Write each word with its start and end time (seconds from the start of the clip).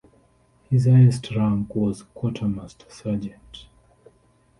His 0.67 0.85
highest 0.87 1.29
rank 1.35 1.75
was 1.75 2.01
Quartermaster 2.15 2.87
Sergeant. 2.89 3.67